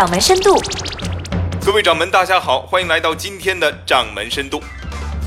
[0.00, 0.58] 掌门深度。
[1.62, 4.62] 各位掌门，大家好，欢迎来到今天的掌门深度。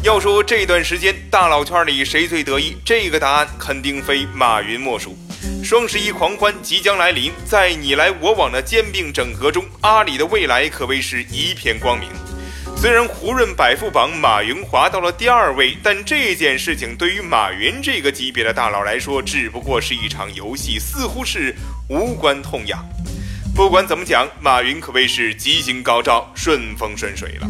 [0.02, 5.16] 要说这段时间大佬圈里谁最得意，这个答案肯定非马云莫属。
[5.64, 12.10] 双十一狂欢即将来临，在你来我往的兼并整合中，阿里的未来可谓是一片光明。
[12.76, 21.56] 虽然胡润百富榜马云滑到了第二位，但这件事情对于马云这个级别的大佬来说，只不过是一场游戏，似乎是
[21.90, 22.84] 无关痛痒。
[23.56, 27.48] 不管怎么讲，马云可谓是吉星高照、顺风顺水了。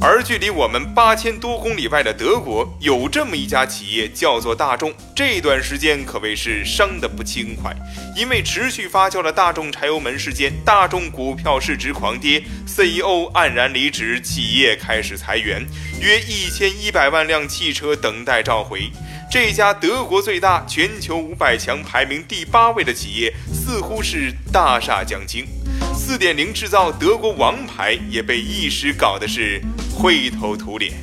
[0.00, 7.72] 而距离我们八千多公里外的德国，有这么一家企业叫做大众，这段时间可谓是伤得不轻快。
[8.16, 15.64] 因为持续发酵的大众柴油门事件，大众股票市值狂跌，CEO 黯然离职，企业开始裁员，
[16.00, 18.90] 约一千一百万辆汽车等待召回。
[19.30, 25.46] 这家德国最大、全球五百强排名第八位的企业，似乎是大厦将倾。
[25.94, 29.62] 四点零制造德国王牌也被一时搞的是。
[29.94, 30.94] 灰头土脸，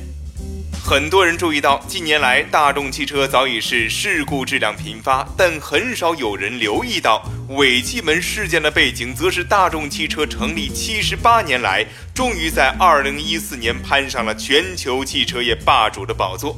[0.84, 16.56] 很多人注意到，近年来大众汽车早已是事故质量频发，但很少有人留意到尾气门事件的背景，则是大众汽车成立七十八年来，终于在二零一四年攀上了全球汽车业霸主的宝座。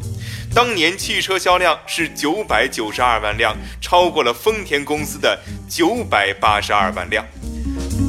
[0.55, 7.25] 当年汽车销量是九百九十二万辆，超过了丰田公司的九百八十二万辆。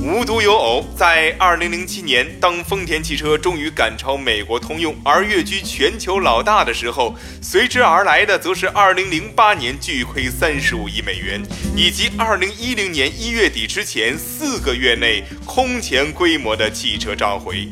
[0.05, 11.41] 无独有偶，在2007年，当丰田汽车终于赶超美国通用而跃居全球老大的时候，随之而来的则是2008年巨亏35亿美元，
[11.73, 17.69] 以及2010年一月底之前四个月内空前规模的汽车召回。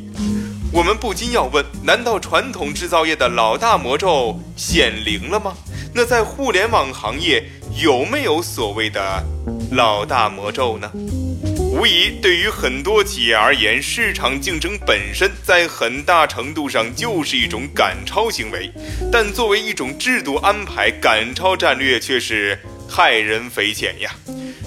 [0.71, 5.53] 我们不禁要问：难道传统制造业的老大魔咒显灵了吗？
[5.93, 7.43] 那在互联网行业
[7.83, 9.21] 有没有所谓的
[9.71, 10.89] 老大魔咒呢？
[11.73, 18.69] 无疑，对于很多企业而言，市场竞争本身在很大程度上就是一种赶超行为。
[19.09, 24.13] 但作为一种制度安排，赶超战略却是害人匪浅呀。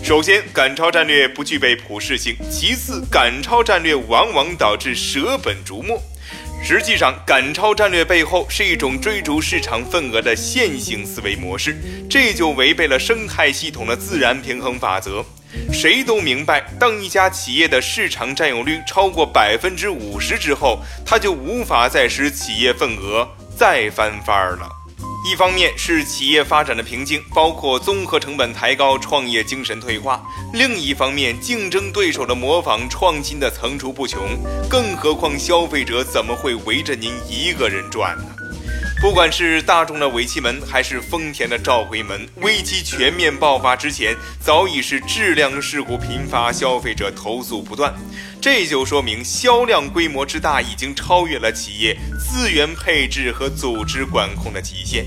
[0.03, 6.03] 首先，赶超战略不具备普适性；其次，赶超战略往往导致舍本逐末。
[6.65, 11.77] 实际上，赶超战略背后是一种追逐市场份额的线性思维模式，
[12.09, 15.23] 这就违背了生态系统的自然平衡法则。
[15.73, 24.69] 谁都明白，当一家企业的市场占有率超过百分之五十之后，它就无法再使企业份额再翻番儿了。
[25.27, 30.21] 一方面是企业发展的瓶颈，包括综合成本抬高、创业精神退化；
[30.53, 34.21] 另一方面，竞争对手的模仿创新的层出不穷。
[34.69, 38.25] 更何况，消费者怎么会围着您一个人转呢？
[39.05, 47.95] 不管是大众的尾气门，还是丰田的召回门，危机全面爆发之前，早已是质量事故频发，消费者投诉不断。
[48.41, 55.05] 这就说明销量规模之大，已经超越了企业资源配置和组织管控的极限。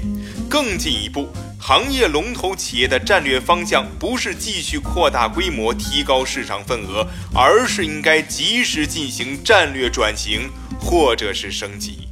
[0.48, 1.28] 更进一步，
[1.60, 12.07] 行业龙头企业的战略方向不是继续扩大规模、提高市场份额，而是应该及时进行战略转型，或者是升级。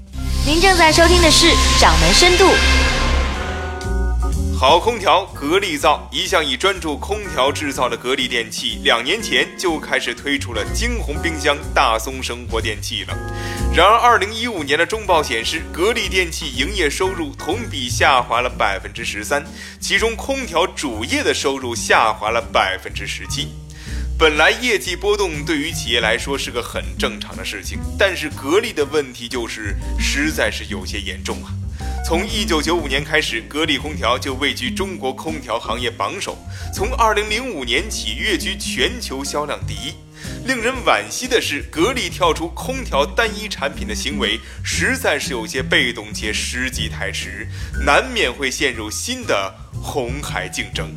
[0.47, 1.47] 您正在收听的是
[1.81, 2.45] 《掌门深度》。
[4.55, 6.07] 好空调，格力造。
[6.11, 13.17] 一向以专注空调制造的格力电器，两年前就开始推出了晶弘冰箱大松生活电器了。
[13.75, 19.43] 然而，二零一五年的中报显示，格力电器营业收入同比下滑了百分之十三，
[19.79, 23.47] 其中空调主业的收入下滑了百分之十七。
[24.17, 31.51] 本来业绩波动对于企业来说是个很正常的事情，但是格力的问题就是实在是有些严重啊！
[32.05, 36.37] 从一九九五年开始，格力空调就位居中国空调行业榜首，
[36.73, 39.93] 从二零零五年起跃居全球销量第一。
[40.47, 47.45] 令人惋惜的是，格力跳出空调单一产品的行为实在是有些被动且时机太迟，
[47.85, 50.89] 难免会陷入新的红海竞争。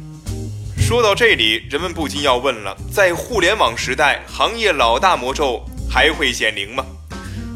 [0.89, 6.83] 说到这里，人们不禁要问了：在互联网时代，行业老大魔咒还会显灵吗？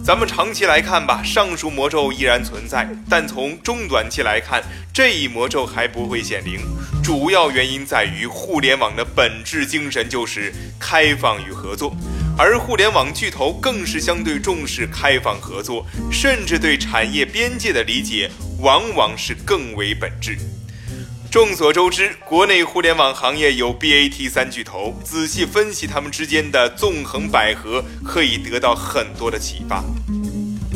[0.04, 4.62] 咱们长期来看吧，上述魔咒依然存在；但从中短期来看，
[4.92, 6.60] 这一魔咒还不会显灵。
[7.02, 11.96] 主要原因在于，互联网的本质精神就是开放与合作，
[12.36, 18.30] 而互联网巨头更是相对重视开放合作，甚至对产业边界的理解
[18.60, 20.36] 往往是更为本质。
[21.32, 29.82] 众所周知，国内互联网行业有 BAT 三巨头，仔细分析他们之间的纵横捭阖，可以得到很多的启发。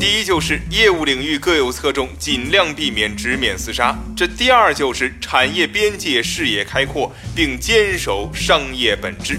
[0.00, 9.38] 第一就是业务领域各有侧重，尽量避免直面厮杀；这第二就是产业边界视野开阔，并坚守商业本质。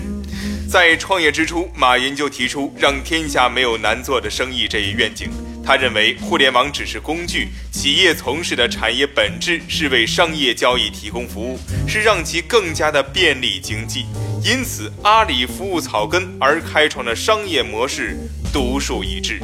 [0.70, 5.32] 在创业之初，马云就提出“让天下没有难做的生意”这一愿景。
[5.68, 14.06] 他认为，互联网只是工具，企业从事的产业本质是为商业交易提供服务，是让其更加的便利经济。
[14.42, 18.16] 因此，阿里服务草根而开创的商业模式
[18.54, 19.42] 独树一帜。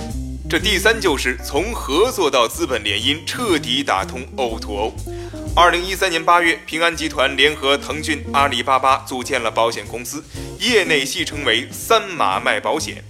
[0.50, 4.94] 这第三就是从合作到资本联姻，彻底打通 O to O。
[5.54, 10.24] 二零一三年八月，平安集团联合腾讯、阿里巴巴组建了保险公司，
[10.58, 13.04] 业内戏称为“三马卖保险”。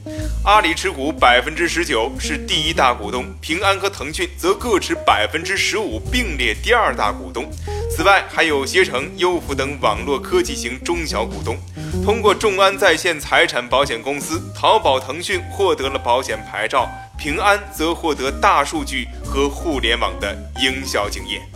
[0.46, 7.50] 阿里持股百分之十九，是第一大股东；平安和腾讯则各持百分之十五，并列第二大股东。
[7.90, 11.58] 此外，还有携程、优付等网络科技型中小股东。
[12.04, 21.53] 通过众安在线财产保险公司，淘宝、腾讯获得了保险牌照，平安则获得大数据和互联网的营销经验。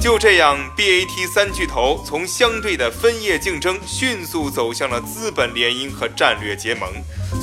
[0.00, 6.88] 就这样，BAT 三巨头从相对的分业竞争，迅速走向了资本联姻和战略结盟。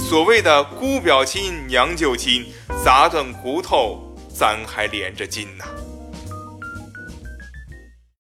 [0.10, 2.46] 所谓的姑表亲，娘舅亲，
[2.84, 5.66] 砸断骨头，咱还连着筋呢。